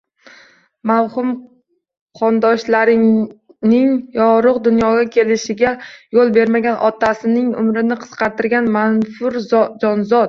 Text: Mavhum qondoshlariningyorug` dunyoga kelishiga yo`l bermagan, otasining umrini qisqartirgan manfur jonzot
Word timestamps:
Mavhum 0.91 1.33
qondoshlariningyorug` 2.21 4.57
dunyoga 4.69 5.03
kelishiga 5.17 5.75
yo`l 6.19 6.33
bermagan, 6.39 6.81
otasining 6.89 7.53
umrini 7.65 7.99
qisqartirgan 8.05 8.71
manfur 8.79 9.39
jonzot 9.53 10.19